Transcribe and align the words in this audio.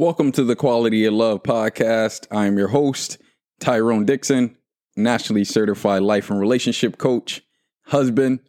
Welcome 0.00 0.32
to 0.32 0.44
the 0.44 0.56
Quality 0.56 1.04
of 1.04 1.12
Love 1.12 1.42
podcast. 1.42 2.26
I 2.30 2.46
am 2.46 2.56
your 2.56 2.68
host, 2.68 3.18
Tyrone 3.60 4.06
Dixon, 4.06 4.56
nationally 4.96 5.44
certified 5.44 6.00
life 6.00 6.30
and 6.30 6.40
relationship 6.40 6.96
coach, 6.96 7.42
husband, 7.84 8.40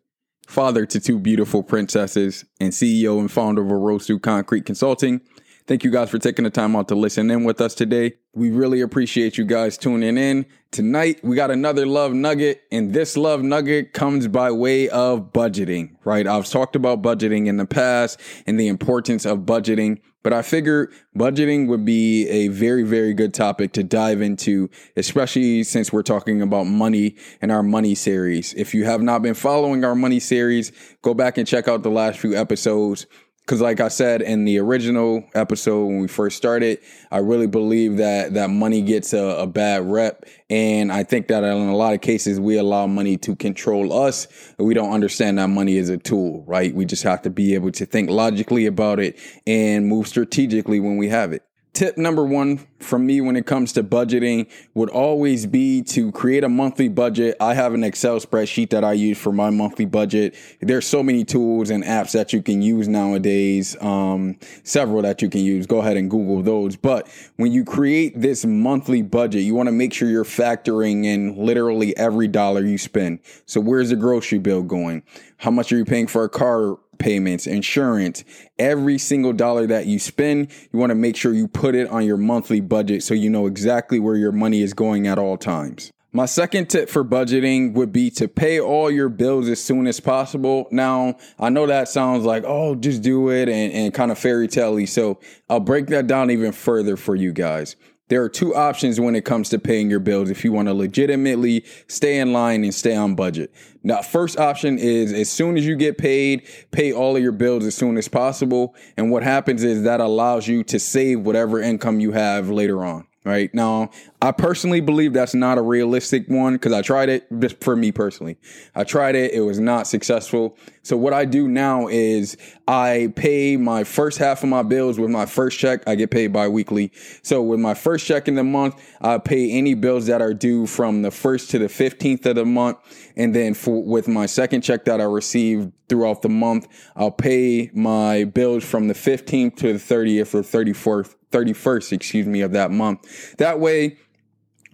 father 0.48 0.86
to 0.86 0.98
two 1.02 1.20
beautiful 1.20 1.62
princesses, 1.62 2.46
and 2.62 2.72
CEO 2.72 3.20
and 3.20 3.30
founder 3.30 3.62
of 3.64 3.68
Orosu 3.68 4.22
Concrete 4.22 4.66
Consulting. 4.66 5.20
Thank 5.68 5.84
you 5.84 5.92
guys 5.92 6.10
for 6.10 6.20
taking 6.20 6.44
the 6.44 6.50
time 6.50 6.74
out 6.74 6.88
to 6.88 6.96
listen 6.96 7.30
in 7.30 7.44
with 7.44 7.60
us 7.60 7.76
today. 7.76 8.14
We 8.34 8.50
really 8.50 8.80
appreciate 8.80 9.38
you 9.38 9.44
guys 9.44 9.78
tuning 9.78 10.18
in. 10.18 10.46
Tonight, 10.72 11.20
we 11.22 11.36
got 11.36 11.52
another 11.52 11.86
love 11.86 12.14
nugget, 12.14 12.62
and 12.72 12.94
this 12.94 13.18
love 13.18 13.44
nugget 13.44 13.92
comes 13.92 14.30
by 14.30 14.52
way 14.52 14.88
of 14.88 15.34
budgeting, 15.34 15.98
right? 16.06 16.26
I've 16.26 16.48
talked 16.48 16.78
about 16.78 17.02
budgeting 17.02 17.48
in 17.48 17.58
the 17.58 17.66
past 17.66 18.22
and 18.48 18.58
the 18.58 18.70
importance 18.70 19.26
of 19.26 19.40
budgeting 19.40 20.00
but 20.24 20.34
I 20.34 20.42
figure 20.42 20.90
budgeting 21.18 21.68
would 21.68 21.86
be 21.86 22.28
a 22.30 22.50
very, 22.50 22.84
very 22.84 23.14
good 23.14 23.34
topic 23.34 23.74
to 23.74 23.84
dive 23.84 24.22
into, 24.22 24.70
especially 24.96 25.64
since 25.64 25.92
we're 25.92 26.04
talking 26.04 26.42
about 26.42 26.66
money 26.66 27.16
in 27.42 27.52
our 27.52 27.64
money 27.64 27.96
series. 27.96 28.54
If 28.54 28.74
you 28.74 28.86
have 28.86 29.02
not 29.02 29.22
been 29.22 29.34
following 29.34 29.84
our 29.84 29.96
money 29.96 30.20
series, 30.20 30.72
go 31.02 31.14
back 31.14 31.38
and 31.38 31.48
check 31.48 31.68
out 31.68 31.84
the 31.84 31.90
last 31.90 32.20
few 32.20 32.36
episodes 32.36 33.08
because 33.42 33.62
like 33.62 33.80
i 33.80 33.88
said 33.88 34.22
in 34.22 34.46
the 34.46 34.58
original 34.60 35.24
episode 35.34 35.86
when 35.86 36.00
we 36.00 36.08
first 36.08 36.38
started 36.38 36.80
i 37.12 37.18
really 37.18 37.48
believe 37.48 37.98
that 37.98 38.34
that 38.34 38.50
money 38.50 38.82
gets 38.82 39.14
a, 39.14 39.20
a, 39.20 39.48
bad 39.48 39.90
rep. 39.90 40.26
And 40.50 40.92
i 40.92 41.04
think 41.04 41.28
that 41.28 41.44
in 41.44 41.70
a 41.70 41.76
lot 41.76 41.94
of 41.94 42.02
cases 42.02 42.40
we 42.40 42.58
allow 42.58 42.88
money 42.88 43.18
to 43.18 43.36
control 43.36 43.94
us. 43.94 44.28
We 44.58 44.74
don't 44.74 44.92
understand 44.92 45.38
that 45.38 45.48
money 45.48 45.78
is 45.78 45.90
a 45.90 45.98
tool 45.98 46.44
right? 46.48 46.74
We 46.74 46.86
just 46.86 47.04
have 47.04 47.22
to 47.24 47.30
be 47.30 47.54
able 47.54 47.72
to 47.72 47.86
think 47.86 48.10
logically 48.10 48.66
about 48.66 49.00
it 49.00 49.18
and 49.46 49.88
move 49.88 50.08
strategically 50.08 50.80
when 50.80 50.98
we 50.98 51.10
have 51.10 51.34
it 51.34 51.44
tip 51.74 51.98
number 51.98 52.26
one 52.26 52.60
from 52.80 53.06
me 53.06 53.22
when 53.22 53.36
it 53.36 53.46
comes 53.46 53.72
to 53.74 53.84
budgeting 53.84 54.50
would 54.74 54.90
always 54.90 55.46
be 55.46 55.82
to 55.82 56.12
create 56.12 56.44
a 56.44 56.50
monthly 56.50 56.90
budget. 56.90 57.36
I 57.40 57.54
have 57.54 57.74
an 57.74 57.84
Excel 57.84 58.20
spreadsheet 58.20 58.72
that 58.72 58.84
I 58.84 58.94
use 58.94 59.18
for 59.18 59.32
my 59.32 59.50
monthly 59.50 59.86
budget. 59.86 60.36
There's 60.60 60.86
so 60.86 61.02
many 61.02 61.24
tools 61.24 61.70
and 61.70 61.84
apps 61.84 62.12
that 62.12 62.34
you 62.34 62.42
can 62.42 62.62
use 62.62 62.88
nowadays. 62.88 63.78
Um, 63.82 64.38
several 64.64 65.02
that 65.04 65.22
you 65.22 65.30
can 65.30 65.42
use. 65.42 65.66
Go 65.66 65.80
ahead 65.80 65.98
and 65.98 66.10
Google 66.10 66.42
those. 66.42 66.76
But 66.76 67.08
when 67.38 67.52
you 67.52 67.64
create 67.64 68.20
this 68.20 68.46
monthly 68.46 69.02
budget, 69.02 69.44
you 69.44 69.56
want 69.56 69.68
to 69.68 69.74
make 69.74 69.94
sure 69.94 70.10
you're 70.10 70.26
factoring 70.26 71.06
in 71.06 71.36
literally 71.38 71.96
every 71.98 72.28
dollar 72.28 72.66
you 72.66 72.78
spend. 72.78 73.20
So 73.46 73.62
where's 73.62 73.90
the 73.90 73.96
grocery 73.96 74.40
bill 74.40 74.64
going? 74.64 75.04
How 75.38 75.52
much 75.52 75.72
are 75.72 75.78
you 75.78 75.86
paying 75.86 76.08
for 76.08 76.24
a 76.24 76.30
car 76.30 76.78
payments, 77.02 77.48
insurance, 77.48 78.24
every 78.60 78.98
single 78.98 79.34
dollar 79.34 79.66
that 79.68 79.88
you 79.88 80.00
spend, 80.00 80.52
you 80.72 80.80
want 80.80 80.92
to 80.92 80.96
make 80.96 81.18
sure 81.18 81.34
you 81.34 81.48
put 81.48 81.76
it 81.76 81.90
on 81.90 82.06
your 82.06 82.18
monthly 82.18 82.62
budget 82.62 83.04
so 83.04 83.14
you 83.14 83.30
know 83.30 83.48
exactly 83.48 84.00
where 84.00 84.16
your 84.16 84.32
money 84.32 84.62
is 84.62 84.74
going 84.74 85.08
at 85.08 85.18
all 85.18 85.36
times. 85.36 85.92
My 86.14 86.26
second 86.26 86.70
tip 86.70 86.90
for 86.90 87.06
budgeting 87.06 87.74
would 87.74 87.94
be 87.94 88.10
to 88.12 88.28
pay 88.28 88.60
all 88.60 88.92
your 88.92 89.08
bills 89.08 89.48
as 89.48 89.64
soon 89.64 89.88
as 89.88 90.02
possible. 90.02 90.68
Now, 90.70 91.16
I 91.40 91.50
know 91.50 91.66
that 91.68 91.88
sounds 91.88 92.26
like, 92.26 92.44
oh, 92.46 92.76
just 92.76 93.02
do 93.02 93.30
it 93.30 93.48
and, 93.48 93.72
and 93.72 93.94
kind 93.94 94.12
of 94.12 94.20
fairy 94.20 94.50
tale 94.50 94.86
So 94.88 95.20
I'll 95.50 95.62
break 95.62 95.88
that 95.88 96.08
down 96.08 96.30
even 96.30 96.52
further 96.52 96.98
for 96.98 97.16
you 97.16 97.32
guys. 97.32 97.78
There 98.12 98.22
are 98.22 98.28
two 98.28 98.54
options 98.54 99.00
when 99.00 99.16
it 99.16 99.24
comes 99.24 99.48
to 99.52 99.58
paying 99.58 99.90
your 99.90 100.02
bills 100.02 100.30
if 100.30 100.44
you 100.44 100.52
want 100.52 100.68
to 100.68 100.74
legitimately 100.74 101.64
stay 101.88 102.20
in 102.20 102.34
line 102.34 102.66
and 102.66 102.76
stay 102.76 102.94
on 102.94 103.16
budget. 103.16 103.54
Now, 103.84 104.02
first 104.02 104.38
option 104.38 104.78
is 104.78 105.14
as 105.14 105.30
soon 105.30 105.56
as 105.56 105.66
you 105.66 105.78
get 105.78 105.98
paid, 105.98 106.46
pay 106.72 106.92
all 106.92 107.16
of 107.16 107.24
your 107.24 107.32
bills 107.32 107.66
as 107.66 107.74
soon 107.74 107.96
as 107.96 108.10
possible. 108.10 108.76
And 108.98 109.12
what 109.12 109.24
happens 109.24 109.64
is 109.64 109.84
that 109.84 110.02
allows 110.02 110.46
you 110.46 110.62
to 110.66 110.78
save 110.78 111.22
whatever 111.22 111.62
income 111.62 112.02
you 112.02 112.12
have 112.12 112.50
later 112.50 112.84
on 112.84 113.08
right? 113.24 113.54
Now 113.54 113.90
i 114.24 114.32
personally 114.32 114.82
believe 114.82 115.14
that's 115.14 115.34
not 115.34 115.58
a 115.58 115.62
realistic 115.62 116.28
one 116.28 116.54
because 116.54 116.72
i 116.72 116.82
tried 116.82 117.10
it 117.10 117.28
just 117.40 117.64
for 117.64 117.76
me 117.76 117.92
personally. 117.92 118.38
I 118.76 118.84
tried 118.84 119.16
it 119.16 119.34
it 119.34 119.42
was 119.42 119.60
not 119.60 119.88
successful. 119.88 120.58
So 120.82 120.98
what 120.98 121.14
i 121.14 121.26
do 121.26 121.48
now 121.48 121.88
is 121.88 122.36
i 122.68 123.14
pay 123.16 123.58
my 123.58 123.84
first 123.84 124.18
half 124.18 124.44
of 124.44 124.50
my 124.50 124.64
bills 124.64 125.00
with 125.00 125.12
my 125.12 125.26
first 125.26 125.60
check. 125.60 125.84
I 125.88 125.96
get 125.96 126.10
paid 126.10 126.34
bi-weekly. 126.34 126.92
So 127.22 127.42
with 127.42 127.60
my 127.60 127.74
first 127.74 128.06
check 128.06 128.28
in 128.28 128.36
the 128.36 128.44
month 128.44 128.82
i 129.02 129.18
pay 129.18 129.52
any 129.52 129.76
bills 129.76 130.08
that 130.08 130.22
are 130.22 130.34
due 130.34 130.66
from 130.66 131.04
the 131.04 131.12
first 131.12 131.52
to 131.52 131.60
the 131.60 131.68
15th 131.68 132.26
of 132.26 132.36
the 132.36 132.46
month. 132.46 132.78
And 133.16 133.36
then 133.36 133.54
for 133.54 133.84
with 133.84 134.08
my 134.08 134.26
second 134.26 134.62
check 134.62 134.86
that 134.86 135.00
i 135.00 135.06
receive 135.06 135.72
throughout 135.90 136.22
the 136.22 136.30
month 136.30 136.68
i'll 136.96 137.12
pay 137.12 137.70
my 137.74 138.24
bills 138.24 138.64
from 138.64 138.88
the 138.88 138.94
15th 138.94 139.58
to 139.58 139.74
the 139.74 139.80
30th 139.80 140.34
or 140.34 140.42
34th 140.42 141.16
31st, 141.32 141.94
excuse 141.94 142.28
me, 142.28 142.42
of 142.42 142.52
that 142.52 142.72
month. 142.72 143.36
That 143.38 143.60
way, 143.60 143.98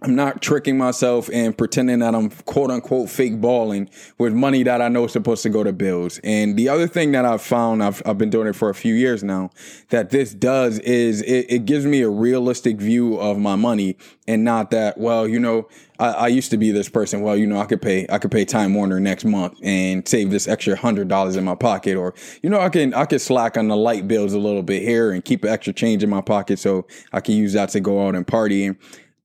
I'm 0.00 0.14
not 0.14 0.40
tricking 0.40 0.78
myself 0.78 1.28
and 1.32 1.58
pretending 1.58 1.98
that 1.98 2.14
I'm 2.14 2.30
quote 2.30 2.70
unquote 2.70 3.10
fake 3.10 3.40
balling 3.40 3.90
with 4.16 4.32
money 4.32 4.62
that 4.62 4.80
I 4.80 4.86
know 4.88 5.04
is 5.04 5.12
supposed 5.12 5.42
to 5.42 5.48
go 5.48 5.64
to 5.64 5.72
bills. 5.72 6.20
And 6.22 6.56
the 6.56 6.68
other 6.68 6.86
thing 6.86 7.10
that 7.12 7.24
I've 7.24 7.42
found, 7.42 7.82
I've, 7.82 8.00
I've 8.06 8.16
been 8.16 8.30
doing 8.30 8.46
it 8.46 8.54
for 8.54 8.70
a 8.70 8.74
few 8.74 8.94
years 8.94 9.24
now, 9.24 9.50
that 9.88 10.10
this 10.10 10.32
does 10.32 10.78
is 10.80 11.22
it, 11.22 11.46
it 11.48 11.64
gives 11.64 11.84
me 11.84 12.02
a 12.02 12.08
realistic 12.08 12.76
view 12.76 13.18
of 13.18 13.38
my 13.38 13.56
money 13.56 13.96
and 14.28 14.44
not 14.44 14.70
that, 14.70 14.98
well, 14.98 15.26
you 15.26 15.40
know, 15.40 15.66
I, 15.98 16.08
I, 16.10 16.26
used 16.28 16.50
to 16.50 16.56
be 16.56 16.70
this 16.70 16.88
person. 16.88 17.22
Well, 17.22 17.36
you 17.36 17.46
know, 17.46 17.58
I 17.58 17.64
could 17.64 17.82
pay, 17.82 18.06
I 18.08 18.18
could 18.18 18.30
pay 18.30 18.44
Time 18.44 18.74
Warner 18.74 19.00
next 19.00 19.24
month 19.24 19.58
and 19.64 20.06
save 20.06 20.30
this 20.30 20.46
extra 20.46 20.76
hundred 20.76 21.08
dollars 21.08 21.34
in 21.34 21.44
my 21.44 21.56
pocket, 21.56 21.96
or 21.96 22.14
you 22.40 22.50
know, 22.50 22.60
I 22.60 22.68
can, 22.68 22.94
I 22.94 23.04
can 23.04 23.18
slack 23.18 23.56
on 23.56 23.66
the 23.66 23.76
light 23.76 24.06
bills 24.06 24.32
a 24.32 24.38
little 24.38 24.62
bit 24.62 24.82
here 24.82 25.10
and 25.10 25.24
keep 25.24 25.42
an 25.42 25.50
extra 25.50 25.72
change 25.72 26.04
in 26.04 26.10
my 26.10 26.20
pocket 26.20 26.60
so 26.60 26.86
I 27.12 27.20
can 27.20 27.34
use 27.34 27.54
that 27.54 27.70
to 27.70 27.80
go 27.80 28.06
out 28.06 28.14
and 28.14 28.24
party. 28.24 28.66
And 28.66 28.76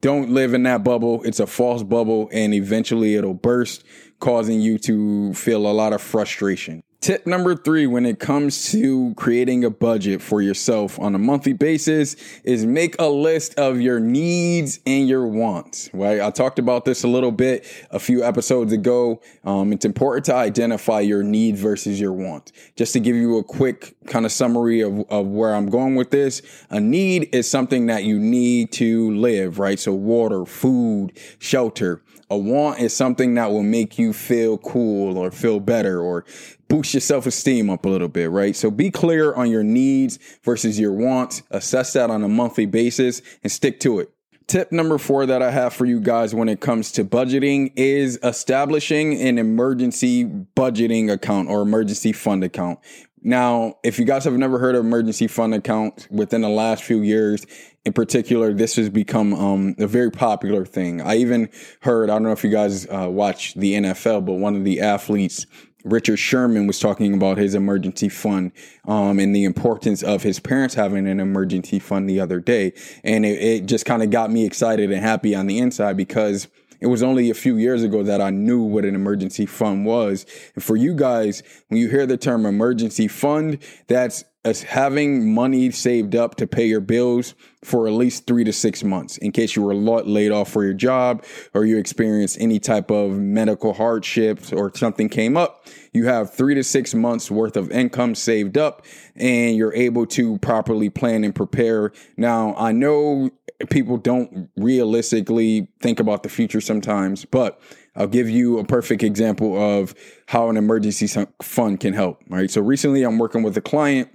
don't 0.03 0.31
live 0.31 0.53
in 0.53 0.63
that 0.63 0.83
bubble. 0.83 1.23
It's 1.23 1.39
a 1.39 1.47
false 1.47 1.81
bubble 1.81 2.29
and 2.33 2.53
eventually 2.53 3.15
it'll 3.15 3.33
burst, 3.33 3.85
causing 4.19 4.59
you 4.59 4.77
to 4.79 5.33
feel 5.33 5.65
a 5.65 5.71
lot 5.71 5.93
of 5.93 6.01
frustration. 6.01 6.83
Tip 7.03 7.27
number 7.27 7.53
three 7.53 7.85
when 7.85 8.05
it 8.05 8.17
comes 8.17 8.71
to 8.71 9.13
creating 9.15 9.65
a 9.65 9.69
budget 9.69 10.21
for 10.21 10.41
yourself 10.41 10.97
on 11.01 11.13
a 11.15 11.19
monthly 11.19 11.51
basis 11.51 12.15
is 12.45 12.65
make 12.65 12.95
a 12.97 13.09
list 13.09 13.59
of 13.59 13.81
your 13.81 13.99
needs 13.99 14.79
and 14.85 15.09
your 15.09 15.27
wants, 15.27 15.89
right? 15.91 16.21
I 16.21 16.31
talked 16.31 16.59
about 16.59 16.85
this 16.85 17.03
a 17.03 17.09
little 17.09 17.33
bit 17.33 17.65
a 17.91 17.99
few 17.99 18.23
episodes 18.23 18.71
ago. 18.71 19.19
Um, 19.43 19.73
it's 19.73 19.83
important 19.83 20.27
to 20.27 20.35
identify 20.35 21.01
your 21.01 21.23
needs 21.23 21.59
versus 21.59 21.99
your 21.99 22.13
wants. 22.13 22.53
Just 22.77 22.93
to 22.93 23.01
give 23.01 23.17
you 23.17 23.37
a 23.37 23.43
quick 23.43 23.97
kind 24.07 24.25
of 24.25 24.31
summary 24.31 24.79
of, 24.79 25.01
of 25.09 25.27
where 25.27 25.53
I'm 25.55 25.69
going 25.69 25.95
with 25.95 26.09
this, 26.09 26.41
a 26.69 26.79
need 26.79 27.27
is 27.35 27.51
something 27.51 27.87
that 27.87 28.05
you 28.05 28.17
need 28.17 28.71
to 28.73 29.13
live, 29.13 29.59
right? 29.59 29.77
So 29.77 29.91
water, 29.91 30.45
food, 30.45 31.11
shelter. 31.37 32.01
A 32.33 32.37
want 32.37 32.79
is 32.79 32.95
something 32.95 33.35
that 33.35 33.51
will 33.51 33.61
make 33.61 33.99
you 33.99 34.11
feel 34.11 34.57
cool 34.57 35.19
or 35.19 35.29
feel 35.29 35.59
better 35.59 36.01
or 36.01 36.25
boost 36.67 36.95
your 36.95 37.01
self 37.01 37.27
esteem 37.27 37.69
up 37.69 37.85
a 37.85 37.89
little 37.89 38.07
bit, 38.07 38.31
right? 38.31 38.55
So 38.55 38.71
be 38.71 38.89
clear 38.89 39.35
on 39.35 39.51
your 39.51 39.61
needs 39.61 40.17
versus 40.41 40.79
your 40.79 40.93
wants. 40.93 41.43
Assess 41.51 41.93
that 41.93 42.09
on 42.09 42.23
a 42.23 42.27
monthly 42.27 42.65
basis 42.65 43.21
and 43.43 43.51
stick 43.51 43.79
to 43.81 43.99
it. 43.99 44.09
Tip 44.47 44.71
number 44.71 44.97
four 44.97 45.27
that 45.27 45.43
I 45.43 45.51
have 45.51 45.75
for 45.75 45.85
you 45.85 45.99
guys 45.99 46.33
when 46.33 46.49
it 46.49 46.59
comes 46.59 46.91
to 46.93 47.05
budgeting 47.05 47.71
is 47.75 48.17
establishing 48.23 49.21
an 49.21 49.37
emergency 49.37 50.25
budgeting 50.25 51.11
account 51.11 51.49
or 51.49 51.61
emergency 51.61 52.13
fund 52.13 52.43
account. 52.43 52.79
Now, 53.23 53.77
if 53.83 53.99
you 53.99 54.05
guys 54.05 54.25
have 54.25 54.33
never 54.33 54.59
heard 54.59 54.75
of 54.75 54.85
emergency 54.85 55.27
fund 55.27 55.53
accounts 55.53 56.07
within 56.11 56.41
the 56.41 56.49
last 56.49 56.83
few 56.83 57.01
years, 57.01 57.45
in 57.85 57.93
particular, 57.93 58.53
this 58.53 58.75
has 58.75 58.89
become 58.89 59.33
um, 59.33 59.75
a 59.79 59.87
very 59.87 60.11
popular 60.11 60.65
thing. 60.65 61.01
I 61.01 61.15
even 61.15 61.49
heard, 61.81 62.09
I 62.09 62.15
don't 62.15 62.23
know 62.23 62.31
if 62.31 62.43
you 62.43 62.49
guys 62.49 62.85
uh, 62.87 63.07
watch 63.09 63.53
the 63.53 63.75
NFL, 63.75 64.25
but 64.25 64.33
one 64.33 64.55
of 64.55 64.65
the 64.65 64.81
athletes 64.81 65.45
Richard 65.83 66.17
Sherman 66.17 66.65
was 66.65 66.79
talking 66.79 67.13
about 67.13 67.37
his 67.37 67.55
emergency 67.55 68.09
fund 68.09 68.51
um, 68.87 69.19
and 69.19 69.35
the 69.35 69.43
importance 69.43 70.01
of 70.01 70.23
his 70.23 70.39
parents 70.39 70.75
having 70.75 71.07
an 71.07 71.19
emergency 71.19 71.79
fund 71.79 72.09
the 72.09 72.19
other 72.19 72.39
day. 72.39 72.73
And 73.03 73.25
it, 73.25 73.41
it 73.41 73.65
just 73.65 73.85
kind 73.85 74.01
of 74.01 74.09
got 74.09 74.31
me 74.31 74.45
excited 74.45 74.91
and 74.91 75.01
happy 75.01 75.35
on 75.35 75.47
the 75.47 75.59
inside 75.59 75.97
because 75.97 76.47
it 76.83 76.87
was 76.87 77.01
only 77.01 77.29
a 77.29 77.33
few 77.33 77.55
years 77.55 77.81
ago 77.81 78.03
that 78.03 78.19
I 78.19 78.29
knew 78.29 78.61
what 78.61 78.83
an 78.83 78.93
emergency 78.93 79.45
fund 79.45 79.85
was. 79.85 80.25
And 80.53 80.61
for 80.61 80.75
you 80.75 80.93
guys, 80.93 81.41
when 81.69 81.79
you 81.79 81.87
hear 81.87 82.05
the 82.05 82.17
term 82.17 82.45
emergency 82.45 83.07
fund, 83.07 83.59
that's 83.87 84.25
as 84.45 84.63
having 84.63 85.33
money 85.33 85.71
saved 85.71 86.15
up 86.15 86.35
to 86.35 86.45
pay 86.45 86.65
your 86.65 86.81
bills 86.81 87.33
for 87.63 87.87
at 87.87 87.93
least 87.93 88.27
three 88.27 88.43
to 88.43 88.51
six 88.51 88.83
months 88.83 89.17
in 89.19 89.31
case 89.31 89.55
you 89.55 89.61
were 89.61 89.73
laid 89.73 90.31
off 90.31 90.51
for 90.51 90.65
your 90.65 90.73
job 90.73 91.23
or 91.53 91.63
you 91.63 91.77
experienced 91.77 92.37
any 92.41 92.59
type 92.59 92.91
of 92.91 93.11
medical 93.11 93.73
hardships 93.73 94.51
or 94.51 94.69
something 94.75 95.07
came 95.07 95.37
up. 95.37 95.65
You 95.93 96.05
have 96.07 96.33
three 96.33 96.55
to 96.55 96.63
six 96.63 96.93
months 96.93 97.31
worth 97.31 97.55
of 97.55 97.71
income 97.71 98.15
saved 98.15 98.57
up 98.57 98.85
and 99.15 99.55
you're 99.55 99.73
able 99.73 100.05
to 100.07 100.37
properly 100.39 100.89
plan 100.89 101.23
and 101.23 101.33
prepare. 101.33 101.93
Now, 102.17 102.53
I 102.57 102.73
know 102.73 103.29
people 103.69 103.95
don't 103.95 104.49
realistically 104.57 105.69
think 105.79 106.01
about 106.01 106.23
the 106.23 106.29
future 106.29 106.59
sometimes, 106.59 107.23
but 107.23 107.61
I'll 107.95 108.07
give 108.07 108.29
you 108.29 108.59
a 108.59 108.65
perfect 108.65 109.03
example 109.03 109.57
of 109.57 109.95
how 110.27 110.49
an 110.49 110.57
emergency 110.57 111.07
fund 111.41 111.79
can 111.79 111.93
help. 111.93 112.21
Right. 112.27 112.51
So 112.51 112.59
recently 112.59 113.03
I'm 113.03 113.19
working 113.19 113.41
with 113.43 113.55
a 113.55 113.61
client 113.61 114.09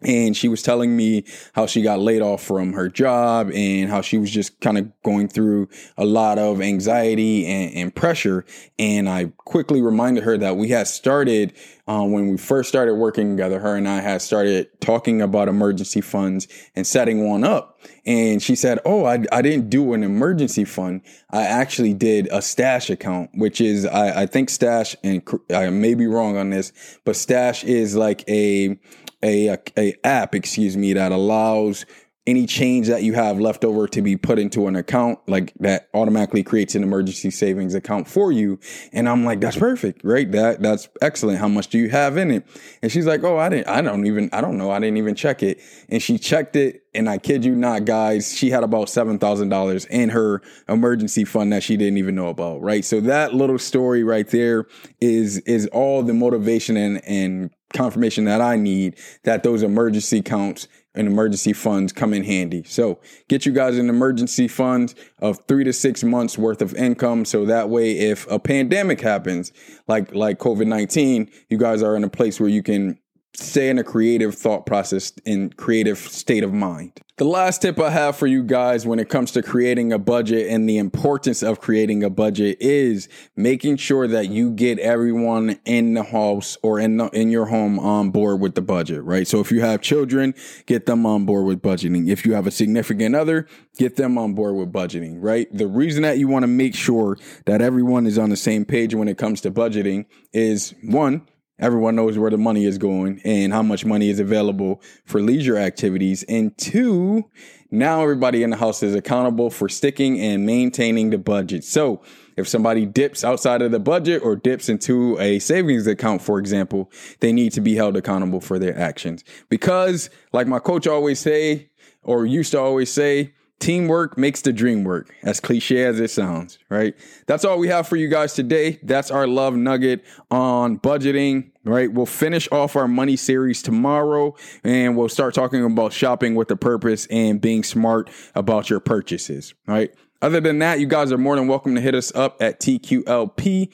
and 0.00 0.36
she 0.36 0.48
was 0.48 0.62
telling 0.62 0.96
me 0.96 1.24
how 1.54 1.66
she 1.66 1.82
got 1.82 1.98
laid 1.98 2.22
off 2.22 2.42
from 2.42 2.72
her 2.72 2.88
job 2.88 3.50
and 3.52 3.90
how 3.90 4.00
she 4.00 4.16
was 4.16 4.30
just 4.30 4.60
kind 4.60 4.78
of 4.78 4.90
going 5.02 5.28
through 5.28 5.68
a 5.96 6.04
lot 6.04 6.38
of 6.38 6.60
anxiety 6.60 7.44
and, 7.46 7.74
and 7.74 7.94
pressure. 7.94 8.44
And 8.78 9.08
I 9.08 9.32
quickly 9.38 9.82
reminded 9.82 10.22
her 10.22 10.38
that 10.38 10.56
we 10.56 10.68
had 10.68 10.86
started 10.86 11.52
uh, 11.88 12.02
when 12.02 12.28
we 12.28 12.36
first 12.36 12.68
started 12.68 12.94
working 12.94 13.36
together. 13.36 13.58
Her 13.58 13.74
and 13.74 13.88
I 13.88 14.00
had 14.00 14.22
started 14.22 14.68
talking 14.80 15.20
about 15.20 15.48
emergency 15.48 16.00
funds 16.00 16.46
and 16.76 16.86
setting 16.86 17.28
one 17.28 17.42
up. 17.42 17.80
And 18.04 18.42
she 18.42 18.54
said, 18.54 18.78
"Oh, 18.84 19.04
I, 19.04 19.24
I 19.32 19.42
didn't 19.42 19.70
do 19.70 19.94
an 19.94 20.02
emergency 20.02 20.64
fund. 20.64 21.00
I 21.30 21.44
actually 21.44 21.94
did 21.94 22.28
a 22.30 22.42
stash 22.42 22.90
account, 22.90 23.30
which 23.34 23.60
is 23.60 23.86
I, 23.86 24.22
I 24.22 24.26
think 24.26 24.50
stash 24.50 24.96
and 25.02 25.22
I 25.52 25.70
may 25.70 25.94
be 25.94 26.06
wrong 26.06 26.36
on 26.36 26.50
this, 26.50 26.72
but 27.04 27.16
stash 27.16 27.64
is 27.64 27.96
like 27.96 28.28
a 28.28 28.78
a, 29.22 29.48
a, 29.48 29.58
a 29.76 29.94
app, 30.04 30.34
excuse 30.34 30.76
me, 30.76 30.92
that 30.92 31.12
allows 31.12 31.84
any 32.28 32.44
change 32.44 32.88
that 32.88 33.02
you 33.02 33.14
have 33.14 33.40
left 33.40 33.64
over 33.64 33.88
to 33.88 34.02
be 34.02 34.14
put 34.14 34.38
into 34.38 34.66
an 34.66 34.76
account 34.76 35.18
like 35.26 35.54
that 35.60 35.88
automatically 35.94 36.42
creates 36.42 36.74
an 36.74 36.82
emergency 36.82 37.30
savings 37.30 37.74
account 37.74 38.06
for 38.06 38.30
you. 38.30 38.60
And 38.92 39.08
i'm 39.08 39.24
like 39.24 39.40
that's 39.40 39.56
perfect 39.56 40.02
right? 40.04 40.30
That 40.30 40.60
that's 40.60 40.90
excellent. 41.00 41.38
How 41.38 41.48
much 41.48 41.68
do 41.68 41.78
you 41.78 41.88
have 41.88 42.18
in 42.18 42.30
it? 42.30 42.46
And 42.82 42.92
she's 42.92 43.06
like 43.06 43.24
oh 43.24 43.38
i 43.38 43.48
didn't 43.48 43.66
i 43.66 43.80
don't 43.80 44.06
even 44.06 44.28
i 44.34 44.42
don't 44.42 44.58
know. 44.58 44.70
I 44.70 44.78
didn't 44.78 44.98
even 44.98 45.14
check 45.14 45.42
it. 45.42 45.58
And 45.88 46.02
she 46.02 46.18
checked 46.18 46.54
it 46.54 46.82
and 46.94 47.08
i 47.08 47.16
kid 47.16 47.46
you 47.46 47.54
not 47.54 47.86
guys 47.86 48.36
she 48.36 48.50
had 48.50 48.62
about 48.62 48.88
$7000 48.88 49.86
in 49.88 50.10
her 50.10 50.42
emergency 50.68 51.24
fund 51.24 51.50
that 51.54 51.62
she 51.62 51.78
didn't 51.78 51.96
even 51.96 52.14
know 52.14 52.28
about 52.28 52.60
right? 52.60 52.84
So 52.84 53.00
that 53.00 53.32
little 53.32 53.58
story 53.58 54.04
right 54.04 54.28
there 54.28 54.66
is 55.00 55.38
is 55.38 55.66
all 55.68 56.02
the 56.02 56.12
motivation 56.12 56.76
and 56.76 57.02
and 57.06 57.50
confirmation 57.72 58.24
that 58.24 58.40
I 58.40 58.56
need 58.56 58.96
that 59.24 59.42
those 59.42 59.62
emergency 59.62 60.22
counts 60.22 60.68
and 60.94 61.06
emergency 61.06 61.52
funds 61.52 61.92
come 61.92 62.12
in 62.12 62.24
handy. 62.24 62.64
So 62.64 62.98
get 63.28 63.46
you 63.46 63.52
guys 63.52 63.78
an 63.78 63.88
emergency 63.88 64.48
fund 64.48 64.94
of 65.20 65.38
three 65.46 65.64
to 65.64 65.72
six 65.72 66.02
months 66.02 66.36
worth 66.36 66.60
of 66.60 66.74
income. 66.74 67.24
So 67.24 67.44
that 67.44 67.68
way, 67.68 67.96
if 67.98 68.28
a 68.30 68.38
pandemic 68.38 69.00
happens, 69.00 69.52
like, 69.86 70.14
like 70.14 70.38
COVID-19, 70.38 71.30
you 71.48 71.58
guys 71.58 71.82
are 71.82 71.94
in 71.94 72.04
a 72.04 72.08
place 72.08 72.40
where 72.40 72.48
you 72.48 72.62
can 72.62 72.98
stay 73.34 73.68
in 73.68 73.78
a 73.78 73.84
creative 73.84 74.34
thought 74.34 74.66
process 74.66 75.12
and 75.24 75.56
creative 75.56 75.98
state 75.98 76.42
of 76.42 76.52
mind. 76.52 77.00
The 77.18 77.24
last 77.24 77.62
tip 77.62 77.80
I 77.80 77.90
have 77.90 78.16
for 78.16 78.28
you 78.28 78.44
guys 78.44 78.86
when 78.86 79.00
it 79.00 79.08
comes 79.08 79.32
to 79.32 79.42
creating 79.42 79.92
a 79.92 79.98
budget 79.98 80.48
and 80.48 80.68
the 80.68 80.78
importance 80.78 81.42
of 81.42 81.60
creating 81.60 82.04
a 82.04 82.10
budget 82.10 82.58
is 82.60 83.08
making 83.34 83.78
sure 83.78 84.06
that 84.06 84.28
you 84.28 84.52
get 84.52 84.78
everyone 84.78 85.58
in 85.64 85.94
the 85.94 86.04
house 86.04 86.56
or 86.62 86.78
in 86.78 86.96
the, 86.96 87.06
in 87.08 87.30
your 87.30 87.46
home 87.46 87.80
on 87.80 88.10
board 88.10 88.40
with 88.40 88.54
the 88.54 88.62
budget, 88.62 89.02
right? 89.02 89.26
So 89.26 89.40
if 89.40 89.50
you 89.50 89.60
have 89.62 89.80
children, 89.80 90.32
get 90.66 90.86
them 90.86 91.04
on 91.06 91.26
board 91.26 91.46
with 91.46 91.60
budgeting. 91.60 92.08
If 92.08 92.24
you 92.24 92.34
have 92.34 92.46
a 92.46 92.52
significant 92.52 93.16
other, 93.16 93.48
get 93.78 93.96
them 93.96 94.16
on 94.16 94.34
board 94.34 94.54
with 94.54 94.72
budgeting, 94.72 95.16
right? 95.18 95.48
The 95.52 95.66
reason 95.66 96.02
that 96.02 96.18
you 96.18 96.28
want 96.28 96.44
to 96.44 96.48
make 96.48 96.76
sure 96.76 97.18
that 97.46 97.60
everyone 97.60 98.06
is 98.06 98.16
on 98.16 98.30
the 98.30 98.36
same 98.36 98.64
page 98.64 98.94
when 98.94 99.08
it 99.08 99.18
comes 99.18 99.40
to 99.40 99.50
budgeting 99.50 100.06
is 100.32 100.72
one, 100.84 101.26
Everyone 101.58 101.96
knows 101.96 102.16
where 102.16 102.30
the 102.30 102.38
money 102.38 102.64
is 102.64 102.78
going 102.78 103.20
and 103.24 103.52
how 103.52 103.62
much 103.62 103.84
money 103.84 104.10
is 104.10 104.20
available 104.20 104.80
for 105.04 105.20
leisure 105.20 105.56
activities. 105.56 106.22
And 106.28 106.56
two, 106.56 107.28
now 107.70 108.02
everybody 108.02 108.42
in 108.42 108.50
the 108.50 108.56
house 108.56 108.82
is 108.82 108.94
accountable 108.94 109.50
for 109.50 109.68
sticking 109.68 110.20
and 110.20 110.46
maintaining 110.46 111.10
the 111.10 111.18
budget. 111.18 111.64
So 111.64 112.00
if 112.36 112.46
somebody 112.46 112.86
dips 112.86 113.24
outside 113.24 113.60
of 113.62 113.72
the 113.72 113.80
budget 113.80 114.22
or 114.22 114.36
dips 114.36 114.68
into 114.68 115.18
a 115.18 115.40
savings 115.40 115.86
account, 115.88 116.22
for 116.22 116.38
example, 116.38 116.92
they 117.18 117.32
need 117.32 117.52
to 117.54 117.60
be 117.60 117.74
held 117.74 117.96
accountable 117.96 118.40
for 118.40 118.60
their 118.60 118.78
actions. 118.78 119.24
Because 119.48 120.10
like 120.32 120.46
my 120.46 120.60
coach 120.60 120.86
always 120.86 121.18
say, 121.18 121.70
or 122.04 122.24
used 122.24 122.52
to 122.52 122.60
always 122.60 122.92
say, 122.92 123.34
Teamwork 123.60 124.16
makes 124.16 124.42
the 124.42 124.52
dream 124.52 124.84
work, 124.84 125.12
as 125.22 125.40
cliche 125.40 125.84
as 125.84 125.98
it 125.98 126.10
sounds, 126.10 126.60
right? 126.68 126.94
That's 127.26 127.44
all 127.44 127.58
we 127.58 127.66
have 127.68 127.88
for 127.88 127.96
you 127.96 128.06
guys 128.06 128.34
today. 128.34 128.78
That's 128.84 129.10
our 129.10 129.26
love 129.26 129.56
nugget 129.56 130.04
on 130.30 130.78
budgeting, 130.78 131.50
right? 131.64 131.92
We'll 131.92 132.06
finish 132.06 132.48
off 132.52 132.76
our 132.76 132.86
money 132.86 133.16
series 133.16 133.60
tomorrow 133.60 134.36
and 134.62 134.96
we'll 134.96 135.08
start 135.08 135.34
talking 135.34 135.64
about 135.64 135.92
shopping 135.92 136.36
with 136.36 136.50
a 136.52 136.56
purpose 136.56 137.06
and 137.10 137.40
being 137.40 137.64
smart 137.64 138.10
about 138.36 138.70
your 138.70 138.78
purchases, 138.78 139.54
right? 139.66 139.92
Other 140.20 140.40
than 140.40 140.58
that, 140.60 140.80
you 140.80 140.86
guys 140.86 141.12
are 141.12 141.18
more 141.18 141.36
than 141.36 141.46
welcome 141.46 141.74
to 141.76 141.80
hit 141.80 141.94
us 141.94 142.12
up 142.14 142.40
at 142.40 142.60
TQLP20 142.60 143.68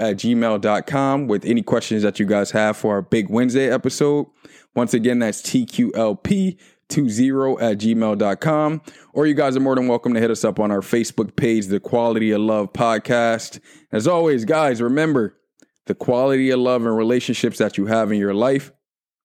at 0.00 0.16
gmail.com 0.16 1.26
with 1.26 1.44
any 1.44 1.62
questions 1.62 2.02
that 2.02 2.20
you 2.20 2.26
guys 2.26 2.52
have 2.52 2.76
for 2.76 2.94
our 2.94 3.02
Big 3.02 3.28
Wednesday 3.28 3.68
episode. 3.68 4.26
Once 4.74 4.94
again, 4.94 5.18
that's 5.18 5.42
TQLP 5.42 6.58
20 6.92 7.28
at 7.60 7.78
gmail.com. 7.78 8.82
Or 9.12 9.26
you 9.26 9.34
guys 9.34 9.56
are 9.56 9.60
more 9.60 9.74
than 9.74 9.88
welcome 9.88 10.14
to 10.14 10.20
hit 10.20 10.30
us 10.30 10.44
up 10.44 10.60
on 10.60 10.70
our 10.70 10.80
Facebook 10.80 11.36
page, 11.36 11.66
The 11.66 11.80
Quality 11.80 12.30
of 12.32 12.40
Love 12.40 12.72
Podcast. 12.72 13.60
As 13.90 14.06
always, 14.06 14.44
guys, 14.44 14.82
remember 14.82 15.38
the 15.86 15.94
quality 15.94 16.50
of 16.50 16.60
love 16.60 16.84
and 16.84 16.96
relationships 16.96 17.58
that 17.58 17.78
you 17.78 17.86
have 17.86 18.12
in 18.12 18.18
your 18.18 18.34
life 18.34 18.72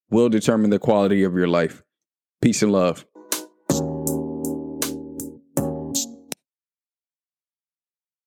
will 0.10 0.30
determine 0.30 0.70
the 0.70 0.80
quality 0.80 1.24
of 1.24 1.34
your 1.34 1.48
life. 1.48 1.84
Peace 2.42 2.62
and 2.62 2.72
love. 2.72 3.06